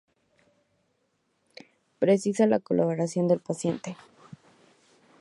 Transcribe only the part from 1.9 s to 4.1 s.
Precisa la colaboración del paciente.